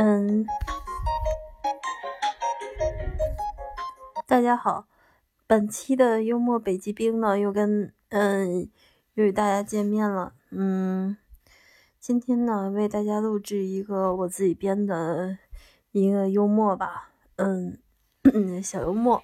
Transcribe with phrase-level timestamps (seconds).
[0.00, 0.46] 嗯，
[4.28, 4.86] 大家好，
[5.48, 8.70] 本期的幽默北极冰呢又跟嗯
[9.14, 10.34] 又与大家见面了。
[10.50, 11.16] 嗯，
[11.98, 15.36] 今天呢为大家录制一个我自己编的
[15.90, 17.76] 一个幽默吧，嗯，
[18.62, 19.20] 小幽默。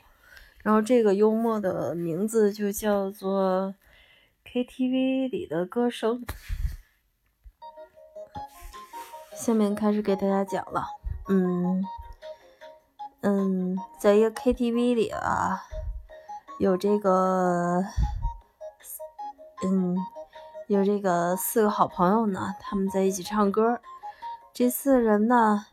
[0.64, 3.76] 然后这个幽默的名字就叫做
[4.44, 6.24] KTV 里的歌声。
[9.34, 10.86] 下面开始给大家讲了，
[11.28, 11.84] 嗯
[13.20, 15.62] 嗯，在一个 KTV 里啊，
[16.58, 17.82] 有这个，
[19.64, 19.96] 嗯，
[20.68, 23.80] 有这个四个好朋友呢，他们在一起唱歌。
[24.52, 25.66] 这四个人呢，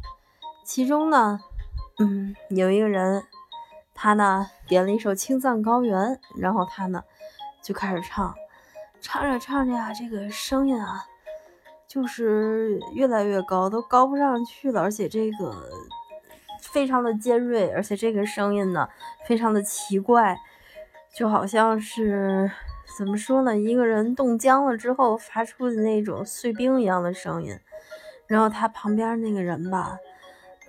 [0.66, 1.40] 其中呢，
[2.00, 3.26] 嗯，有一个人，
[3.94, 7.04] 他呢点了一首《青藏高原》，然后他呢
[7.62, 8.36] 就开始唱，
[9.00, 11.06] 唱着唱着呀，这个声音啊。
[11.92, 15.54] 就是越来越高，都高不上去了，而且这个
[16.62, 18.88] 非常的尖锐，而且这个声音呢
[19.26, 20.38] 非常的奇怪，
[21.14, 22.50] 就好像是
[22.98, 23.58] 怎么说呢？
[23.58, 27.60] 一个人冻僵了之后发出的那种碎冰一样的声音。
[28.26, 29.98] 然后他旁边那个人吧，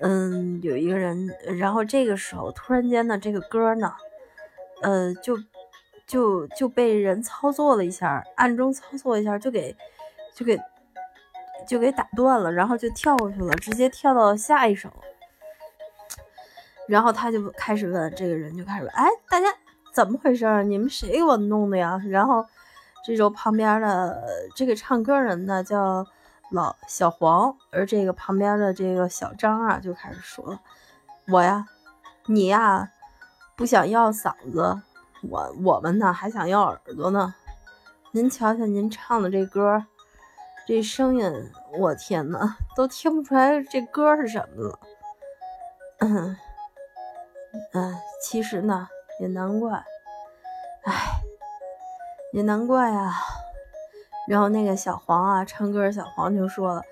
[0.00, 3.94] 嗯，有一个人，然后这个时候突然间呢，这个歌呢，
[4.82, 5.38] 呃，就
[6.04, 9.76] 就就被人操作了一下，暗中操作一下，就给
[10.34, 10.58] 就给。
[11.66, 14.90] 就给打断了，然后就跳过去了，直接跳到下一首。
[16.88, 19.46] 然后他就开始问这个人，就开始问：“哎，大家
[19.94, 20.64] 怎么回事？
[20.64, 22.44] 你们谁给我弄的呀？”然后
[23.04, 24.22] 这时候旁边的
[24.54, 26.04] 这个唱歌人呢叫
[26.50, 30.58] 老小黄，而这个旁边的这个小张啊就开始说
[31.32, 31.66] ：“我呀，
[32.26, 32.90] 你呀，
[33.56, 34.82] 不想要嗓子，
[35.22, 37.34] 我我们呢还想要耳朵呢。
[38.10, 39.86] 您瞧瞧您唱的这歌。”
[40.74, 44.78] 这声音，我天呐，都听不出来这歌是什么了。
[45.98, 46.34] 嗯，
[47.74, 48.88] 嗯，其实呢，
[49.20, 49.84] 也难怪，
[50.84, 50.94] 哎，
[52.32, 53.12] 也难怪啊。
[54.26, 56.82] 然后那个小黄啊，唱歌小黄就说了，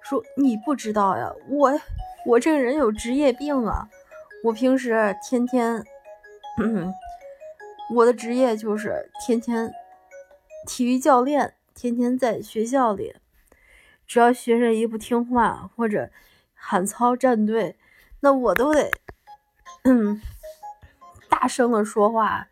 [0.00, 1.78] 说你不知道呀，我
[2.24, 3.86] 我这个人有职业病啊，
[4.44, 5.84] 我平时天天，
[7.94, 9.70] 我的职业就是天天
[10.66, 11.52] 体育教练。
[11.78, 13.14] 天天在学校里，
[14.06, 16.10] 只要学生一不听话或者
[16.54, 17.76] 喊操站队，
[18.20, 18.90] 那我都得
[19.84, 20.20] 嗯
[21.28, 22.46] 大声的说话，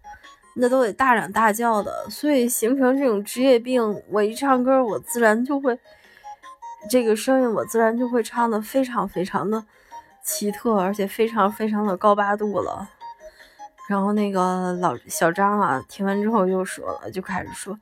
[0.56, 4.02] 那都得大嚷大叫的，所以形成这种职业病。
[4.10, 5.78] 我一唱歌，我自然就会
[6.90, 9.64] 这个声音，我自然就会唱的非常非常的
[10.22, 12.88] 奇特，而且非常非常的高八度了。
[13.88, 17.78] 然后那个老小张啊，听完之后又说了，就开始说，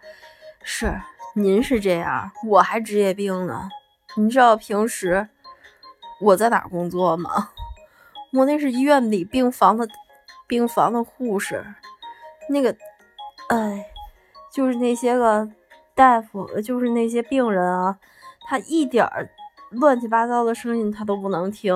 [0.63, 0.93] 是。
[1.35, 3.71] 您是这样，我还职业病呢。
[4.17, 5.31] 你知道平时
[6.21, 7.49] 我在哪工作吗？
[8.35, 9.89] 我那是医院里病房的
[10.47, 11.65] 病房的护士。
[12.51, 12.77] 那个，
[13.49, 13.87] 哎，
[14.53, 15.49] 就是那些个
[15.95, 17.99] 大夫，就是那些病人啊，
[18.47, 19.31] 他一点儿
[19.71, 21.75] 乱七八糟的声音他都不能听。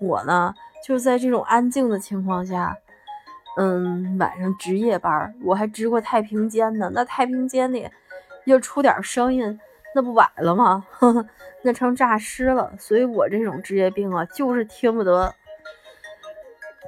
[0.00, 0.52] 我呢，
[0.84, 2.76] 就是在这种安静的情况下，
[3.56, 6.90] 嗯，晚上值夜班，我还值过太平间呢。
[6.92, 7.88] 那太平间里。
[8.44, 9.58] 要出点声音，
[9.94, 10.86] 那不崴了吗？
[11.62, 12.72] 那成诈尸了。
[12.78, 15.34] 所以我这种职业病啊，就是听不得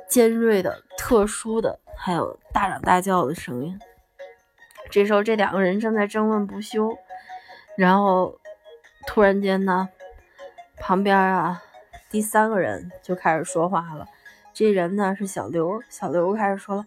[0.08, 3.78] 尖锐的、特殊的，还有大嚷大叫的声音。
[4.90, 6.96] 这时候，这两个人正在争论不休，
[7.76, 8.38] 然后
[9.06, 9.88] 突然间呢，
[10.76, 11.62] 旁边啊，
[12.10, 14.06] 第三个人就开始说话了。
[14.52, 16.86] 这人呢是小刘，小刘开始说了。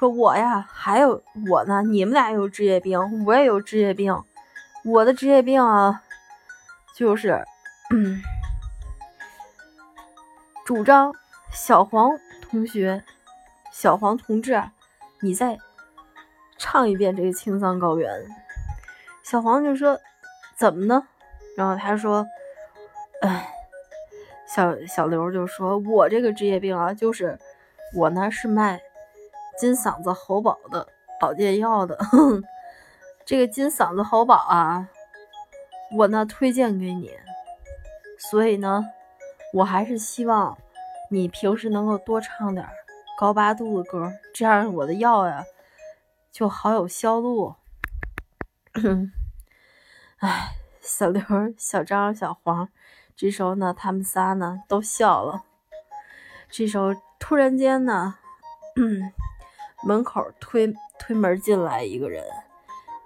[0.00, 4.18] 说我呀，还有我呢，你们俩有职业病，我也有职业病。
[4.82, 6.02] 我的职业病啊，
[6.96, 7.44] 就是
[7.90, 8.22] 嗯
[10.64, 11.14] 主张
[11.52, 13.04] 小黄同学、
[13.70, 14.62] 小黄同志，
[15.20, 15.58] 你再
[16.56, 18.10] 唱一遍这个《青藏高原》。
[19.22, 20.00] 小黄就说
[20.56, 21.06] ：“怎么呢？”
[21.58, 22.26] 然后他说
[23.20, 23.52] ：“哎，
[24.48, 27.38] 小小刘就说，我这个职业病啊，就是
[27.94, 28.80] 我呢是卖。”
[29.60, 30.88] 金嗓子喉宝的
[31.20, 31.98] 保健药的，
[33.26, 34.88] 这个金嗓子喉宝啊，
[35.94, 37.12] 我呢推荐给你。
[38.16, 38.86] 所以呢，
[39.52, 40.56] 我还是希望
[41.10, 42.66] 你平时能够多唱点
[43.18, 45.44] 高八度的歌，这样我的药呀
[46.32, 47.56] 就好有销路。
[50.20, 51.22] 哎，小刘、
[51.58, 52.70] 小张、小黄，
[53.14, 55.44] 这时候呢，他们仨呢都笑了。
[56.48, 58.14] 这时候突然间呢，
[58.76, 59.12] 嗯。
[59.82, 62.24] 门口推推门进来一个人，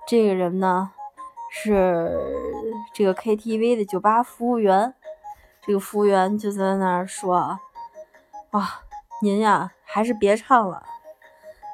[0.07, 0.91] 这个人呢
[1.51, 2.19] 是
[2.93, 4.95] 这个 KTV 的酒吧服务员。
[5.67, 7.59] 这个服务员就在那儿说
[8.51, 8.83] ：“啊，
[9.23, 10.85] 您呀，还是别唱了。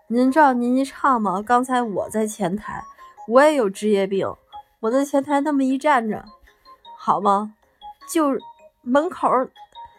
[0.07, 1.43] 您知道您一唱吗？
[1.45, 2.85] 刚才我在前台，
[3.27, 4.33] 我也有职业病，
[4.81, 6.25] 我在前台那么一站着，
[6.97, 7.55] 好吗？
[8.13, 8.39] 就
[8.83, 9.29] 门口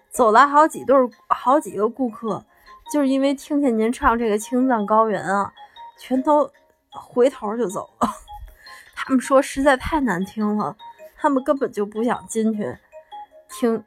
[0.09, 0.95] 走来好几对，
[1.27, 2.45] 好几个顾客，
[2.91, 5.53] 就是因为听见您唱这个《青藏高原》啊，
[5.97, 6.51] 全都
[6.89, 8.09] 回头就走了。
[8.93, 10.75] 他们说实在太难听了，
[11.15, 12.77] 他们根本就不想进去。”
[13.49, 13.83] 听，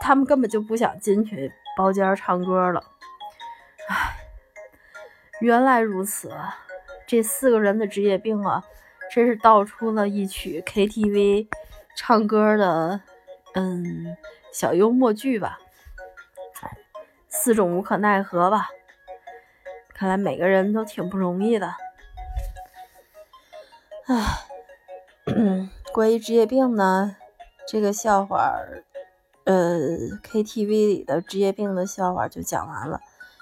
[0.00, 2.82] 他们根本就不想进去包间唱歌了。
[3.88, 4.16] 唉，
[5.40, 6.32] 原来如此，
[7.06, 8.64] 这四个人的职业病啊，
[9.10, 11.48] 真是道出了一曲 KTV
[11.96, 13.00] 唱歌的
[13.54, 14.16] 嗯
[14.52, 15.58] 小幽默剧吧。
[17.38, 18.68] 四种无可奈何吧，
[19.94, 21.74] 看来每个人都挺不容易的。
[24.06, 24.46] 唉，
[25.92, 27.16] 关于职业病呢？
[27.68, 28.60] 这个笑话，
[29.44, 29.76] 呃
[30.22, 33.00] ，KTV 里的职业病的笑话就讲完了，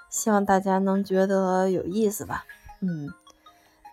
[0.08, 2.44] 希望大家能觉得有意思吧。
[2.80, 3.12] 嗯，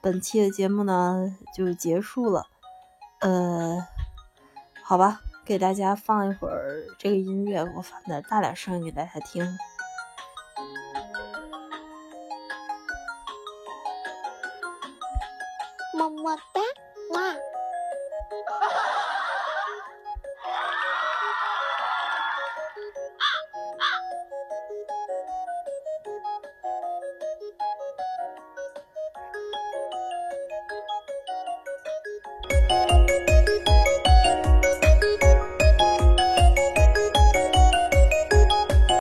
[0.02, 2.48] 本期的节目呢就结束了，
[3.20, 3.86] 呃，
[4.84, 9.58] 好吧，给大家放一会儿这个音乐，我放点大点声音给大家听。
[16.02, 16.62] 么么哒，
[17.12, 17.36] 哇！